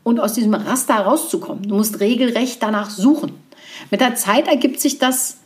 und 0.09 0.21
aus 0.21 0.33
diesem 0.33 0.55
Raster 0.55 0.95
herauszukommen. 0.95 1.69
Du 1.69 1.77
musst 1.77 2.01
regelrecht 2.01 2.63
danach 2.63 2.91
suchen. 2.91 3.33
Mit 3.91 4.01
der 4.01 4.15
Zeit 4.15 4.49
ergibt 4.49 4.81
sich 4.81 4.99
das 4.99 5.39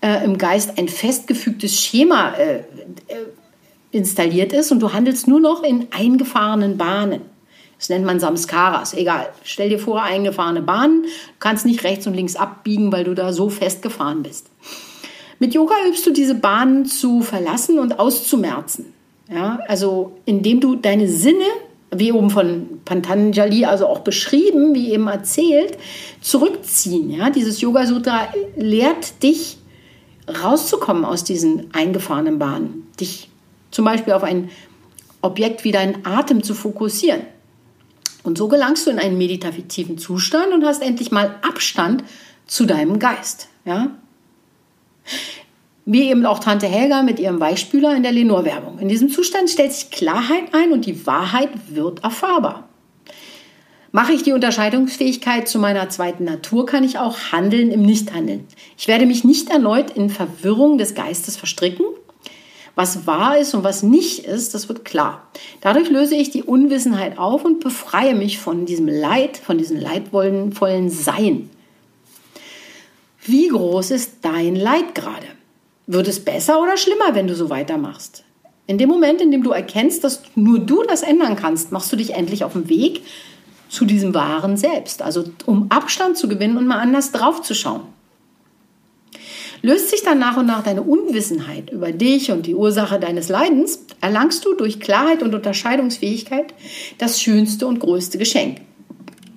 äh, 0.00 0.24
im 0.24 0.38
Geist 0.38 0.78
ein 0.78 0.88
festgefügtes 0.88 1.80
Schema 1.80 2.34
äh, 2.34 2.58
äh 2.58 2.64
installiert 3.92 4.52
ist 4.52 4.70
und 4.70 4.80
du 4.80 4.92
handelst 4.92 5.26
nur 5.26 5.40
noch 5.40 5.64
in 5.64 5.88
eingefahrenen 5.90 6.78
Bahnen. 6.78 7.22
Das 7.76 7.88
nennt 7.88 8.04
man 8.04 8.20
Samskaras. 8.20 8.94
Egal. 8.94 9.30
Stell 9.42 9.70
dir 9.70 9.78
vor, 9.78 10.02
eingefahrene 10.02 10.62
Bahnen. 10.62 11.02
Du 11.04 11.08
kannst 11.40 11.64
nicht 11.66 11.82
rechts 11.82 12.06
und 12.06 12.14
links 12.14 12.36
abbiegen, 12.36 12.92
weil 12.92 13.04
du 13.04 13.14
da 13.14 13.32
so 13.32 13.48
festgefahren 13.48 14.22
bist. 14.22 14.50
Mit 15.38 15.54
Yoga 15.54 15.74
übst 15.88 16.06
du 16.06 16.12
diese 16.12 16.34
Bahnen 16.34 16.84
zu 16.84 17.22
verlassen 17.22 17.78
und 17.78 17.98
auszumerzen. 17.98 18.92
Ja, 19.32 19.60
also 19.66 20.12
indem 20.26 20.60
du 20.60 20.76
deine 20.76 21.08
Sinne, 21.08 21.46
wie 21.90 22.12
oben 22.12 22.30
von 22.30 22.80
Pantanjali, 22.84 23.64
also 23.64 23.86
auch 23.86 24.00
beschrieben, 24.00 24.74
wie 24.74 24.92
eben 24.92 25.08
erzählt, 25.08 25.76
zurückziehen. 26.20 27.10
Ja, 27.10 27.30
dieses 27.30 27.60
Yoga 27.60 27.86
Sutra 27.86 28.28
lehrt 28.56 29.22
dich 29.22 29.58
rauszukommen 30.28 31.04
aus 31.04 31.24
diesen 31.24 31.74
eingefahrenen 31.74 32.38
Bahnen, 32.38 32.86
dich 33.00 33.28
zum 33.70 33.84
Beispiel 33.84 34.12
auf 34.12 34.22
ein 34.22 34.50
Objekt 35.22 35.64
wie 35.64 35.72
deinen 35.72 36.06
Atem 36.06 36.42
zu 36.42 36.54
fokussieren. 36.54 37.22
Und 38.22 38.38
so 38.38 38.48
gelangst 38.48 38.86
du 38.86 38.90
in 38.90 38.98
einen 38.98 39.18
meditativen 39.18 39.98
Zustand 39.98 40.52
und 40.52 40.64
hast 40.64 40.82
endlich 40.82 41.10
mal 41.10 41.36
Abstand 41.42 42.04
zu 42.46 42.66
deinem 42.66 42.98
Geist. 42.98 43.48
Ja? 43.64 43.90
Wie 45.84 46.08
eben 46.08 46.26
auch 46.26 46.38
Tante 46.38 46.66
Helga 46.66 47.02
mit 47.02 47.18
ihrem 47.18 47.40
Weichspüler 47.40 47.96
in 47.96 48.02
der 48.02 48.12
Lenore-Werbung. 48.12 48.78
In 48.78 48.88
diesem 48.88 49.08
Zustand 49.08 49.50
stellt 49.50 49.72
sich 49.72 49.90
Klarheit 49.90 50.52
ein 50.52 50.72
und 50.72 50.86
die 50.86 51.06
Wahrheit 51.06 51.50
wird 51.68 52.04
erfahrbar. 52.04 52.68
Mache 53.92 54.12
ich 54.12 54.22
die 54.22 54.32
Unterscheidungsfähigkeit 54.32 55.48
zu 55.48 55.58
meiner 55.58 55.88
zweiten 55.88 56.24
Natur, 56.24 56.64
kann 56.64 56.84
ich 56.84 56.98
auch 56.98 57.32
handeln 57.32 57.72
im 57.72 57.82
Nichthandeln. 57.82 58.46
Ich 58.78 58.86
werde 58.86 59.06
mich 59.06 59.24
nicht 59.24 59.50
erneut 59.50 59.90
in 59.90 60.10
Verwirrung 60.10 60.78
des 60.78 60.94
Geistes 60.94 61.36
verstricken 61.36 61.84
was 62.80 63.06
wahr 63.06 63.36
ist 63.36 63.54
und 63.54 63.62
was 63.62 63.82
nicht 63.82 64.24
ist, 64.24 64.54
das 64.54 64.68
wird 64.68 64.86
klar. 64.86 65.28
Dadurch 65.60 65.90
löse 65.90 66.14
ich 66.14 66.30
die 66.30 66.42
Unwissenheit 66.42 67.18
auf 67.18 67.44
und 67.44 67.60
befreie 67.60 68.14
mich 68.14 68.38
von 68.38 68.64
diesem 68.64 68.88
Leid, 68.88 69.36
von 69.36 69.58
diesem 69.58 69.76
leidvollen 69.78 70.88
Sein. 70.88 71.50
Wie 73.22 73.48
groß 73.48 73.90
ist 73.90 74.12
dein 74.22 74.56
Leid 74.56 74.94
gerade? 74.94 75.26
Wird 75.92 76.06
es 76.06 76.20
besser 76.20 76.62
oder 76.62 76.76
schlimmer, 76.76 77.16
wenn 77.16 77.26
du 77.26 77.34
so 77.34 77.50
weitermachst? 77.50 78.22
In 78.68 78.78
dem 78.78 78.88
Moment, 78.88 79.20
in 79.20 79.32
dem 79.32 79.42
du 79.42 79.50
erkennst, 79.50 80.04
dass 80.04 80.22
nur 80.36 80.60
du 80.60 80.84
das 80.84 81.02
ändern 81.02 81.34
kannst, 81.34 81.72
machst 81.72 81.92
du 81.92 81.96
dich 81.96 82.14
endlich 82.14 82.44
auf 82.44 82.52
den 82.52 82.68
Weg 82.68 83.02
zu 83.68 83.84
diesem 83.84 84.14
wahren 84.14 84.56
Selbst. 84.56 85.02
Also 85.02 85.24
um 85.46 85.66
Abstand 85.68 86.16
zu 86.16 86.28
gewinnen 86.28 86.58
und 86.58 86.68
mal 86.68 86.78
anders 86.78 87.10
drauf 87.10 87.42
zu 87.42 87.56
schauen. 87.56 87.80
Löst 89.62 89.90
sich 89.90 90.04
dann 90.04 90.20
nach 90.20 90.36
und 90.36 90.46
nach 90.46 90.62
deine 90.62 90.82
Unwissenheit 90.82 91.70
über 91.70 91.90
dich 91.90 92.30
und 92.30 92.46
die 92.46 92.54
Ursache 92.54 93.00
deines 93.00 93.28
Leidens, 93.28 93.84
erlangst 94.00 94.44
du 94.44 94.54
durch 94.54 94.78
Klarheit 94.78 95.24
und 95.24 95.34
Unterscheidungsfähigkeit 95.34 96.54
das 96.98 97.20
schönste 97.20 97.66
und 97.66 97.80
größte 97.80 98.16
Geschenk. 98.16 98.60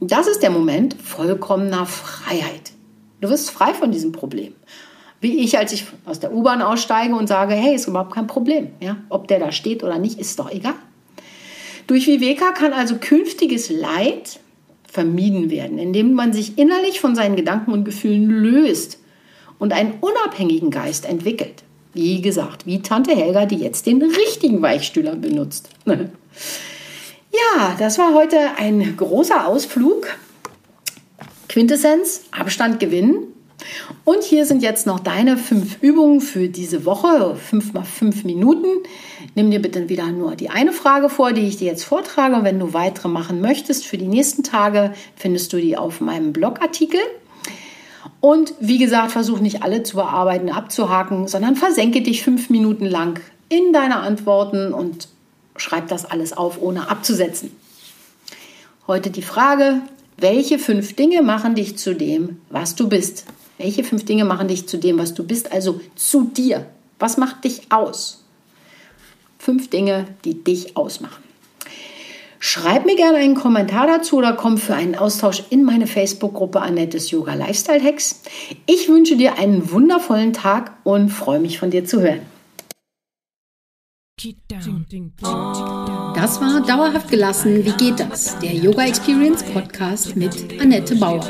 Das 0.01 0.27
ist 0.27 0.43
der 0.43 0.51
Moment 0.51 0.97
vollkommener 1.01 1.87
Freiheit. 1.87 2.73
Du 3.21 3.29
wirst 3.29 3.49
frei 3.49 3.73
von 3.73 3.91
diesem 3.91 4.11
Problem 4.11 4.53
wie 5.23 5.39
ich, 5.39 5.57
als 5.57 5.71
ich 5.71 5.85
aus 6.05 6.19
der 6.19 6.33
U-Bahn 6.33 6.61
aussteige 6.61 7.15
und 7.15 7.27
sage, 7.27 7.53
hey, 7.53 7.73
ist 7.73 7.87
überhaupt 7.87 8.13
kein 8.13 8.27
Problem. 8.27 8.67
Ja? 8.81 8.97
Ob 9.07 9.29
der 9.29 9.39
da 9.39 9.53
steht 9.53 9.81
oder 9.81 9.97
nicht, 9.97 10.19
ist 10.19 10.37
doch 10.37 10.51
egal. 10.51 10.75
Durch 11.87 12.07
Viveka 12.07 12.51
kann 12.51 12.73
also 12.73 12.97
künftiges 12.99 13.69
Leid 13.69 14.39
vermieden 14.85 15.49
werden, 15.49 15.79
indem 15.79 16.13
man 16.13 16.33
sich 16.33 16.57
innerlich 16.57 16.99
von 16.99 17.15
seinen 17.15 17.37
Gedanken 17.37 17.71
und 17.71 17.85
Gefühlen 17.85 18.29
löst 18.29 18.99
und 19.59 19.71
einen 19.71 19.93
unabhängigen 20.01 20.69
Geist 20.69 21.05
entwickelt. 21.05 21.63
Wie 21.93 22.21
gesagt, 22.21 22.65
wie 22.65 22.81
Tante 22.81 23.15
Helga, 23.15 23.45
die 23.45 23.55
jetzt 23.57 23.85
den 23.85 24.01
richtigen 24.01 24.61
Weichstühler 24.61 25.15
benutzt. 25.15 25.69
ja, 25.85 26.07
das 27.79 27.97
war 27.97 28.13
heute 28.13 28.37
ein 28.57 28.97
großer 28.97 29.47
Ausflug. 29.47 30.07
Quintessenz, 31.47 32.23
Abstand 32.31 32.79
gewinnen, 32.79 33.32
und 34.05 34.23
hier 34.23 34.45
sind 34.45 34.61
jetzt 34.61 34.85
noch 34.85 34.99
deine 34.99 35.37
fünf 35.37 35.81
Übungen 35.81 36.19
für 36.19 36.49
diese 36.49 36.85
Woche, 36.85 37.35
fünf 37.35 37.73
mal 37.73 37.83
fünf 37.83 38.23
Minuten. 38.23 38.67
Nimm 39.35 39.51
dir 39.51 39.61
bitte 39.61 39.87
wieder 39.89 40.07
nur 40.07 40.35
die 40.35 40.49
eine 40.49 40.73
Frage 40.73 41.09
vor, 41.09 41.31
die 41.31 41.47
ich 41.47 41.57
dir 41.57 41.67
jetzt 41.67 41.83
vortrage. 41.83 42.35
Und 42.35 42.43
wenn 42.43 42.59
du 42.59 42.73
weitere 42.73 43.07
machen 43.07 43.41
möchtest 43.41 43.85
für 43.85 43.97
die 43.97 44.07
nächsten 44.07 44.43
Tage, 44.43 44.93
findest 45.15 45.53
du 45.53 45.57
die 45.57 45.77
auf 45.77 46.01
meinem 46.01 46.33
Blogartikel. 46.33 46.99
Und 48.19 48.53
wie 48.59 48.77
gesagt, 48.77 49.11
versuch 49.11 49.39
nicht 49.39 49.63
alle 49.63 49.83
zu 49.83 49.95
bearbeiten, 49.95 50.49
abzuhaken, 50.49 51.27
sondern 51.27 51.55
versenke 51.55 52.01
dich 52.01 52.23
fünf 52.23 52.49
Minuten 52.49 52.85
lang 52.85 53.19
in 53.49 53.73
deine 53.73 53.97
Antworten 53.97 54.73
und 54.73 55.07
schreib 55.55 55.87
das 55.87 56.05
alles 56.05 56.33
auf, 56.33 56.61
ohne 56.61 56.89
abzusetzen. 56.89 57.51
Heute 58.87 59.09
die 59.11 59.21
Frage, 59.21 59.81
welche 60.17 60.59
fünf 60.59 60.95
Dinge 60.95 61.21
machen 61.21 61.55
dich 61.55 61.77
zu 61.77 61.95
dem, 61.95 62.41
was 62.49 62.75
du 62.75 62.89
bist? 62.89 63.25
Welche 63.63 63.85
fünf 63.85 64.03
Dinge 64.03 64.25
machen 64.25 64.49
dich 64.49 64.67
zu 64.67 64.77
dem, 64.77 64.97
was 64.99 65.13
du 65.13 65.23
bist? 65.23 65.53
Also 65.53 65.79
zu 65.95 66.25
dir. 66.25 66.65
Was 66.99 67.15
macht 67.15 67.45
dich 67.45 67.71
aus? 67.71 68.25
Fünf 69.39 69.69
Dinge, 69.69 70.05
die 70.25 70.43
dich 70.43 70.75
ausmachen. 70.75 71.23
Schreib 72.39 72.85
mir 72.85 72.97
gerne 72.97 73.19
einen 73.19 73.35
Kommentar 73.35 73.87
dazu 73.87 74.17
oder 74.17 74.33
komm 74.33 74.57
für 74.57 74.75
einen 74.75 74.95
Austausch 74.95 75.43
in 75.49 75.63
meine 75.63 75.87
Facebook-Gruppe 75.87 76.59
Annettes 76.59 77.09
Yoga 77.11 77.35
Lifestyle 77.35 77.81
Hacks. 77.81 78.23
Ich 78.65 78.89
wünsche 78.89 79.15
dir 79.15 79.39
einen 79.39 79.71
wundervollen 79.71 80.33
Tag 80.33 80.73
und 80.83 81.07
freue 81.07 81.39
mich 81.39 81.57
von 81.57 81.71
dir 81.71 81.85
zu 81.85 82.01
hören. 82.01 82.19
Das 86.15 86.39
war 86.39 86.61
Dauerhaft 86.61 87.09
gelassen. 87.09 87.65
Wie 87.65 87.71
geht 87.71 87.99
das? 87.99 88.37
Der 88.39 88.53
Yoga 88.53 88.85
Experience 88.85 89.43
Podcast 89.43 90.15
mit 90.15 90.61
Annette 90.61 90.95
Bauer. 90.95 91.25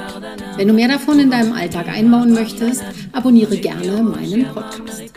Wenn 0.58 0.68
du 0.68 0.74
mehr 0.74 0.88
davon 0.88 1.20
in 1.20 1.32
deinem 1.32 1.54
Alltag 1.54 1.88
einbauen 1.88 2.34
möchtest, 2.34 2.84
abonniere 3.12 3.58
gerne 3.58 4.04
meinen 4.04 4.46
Podcast. 4.54 5.13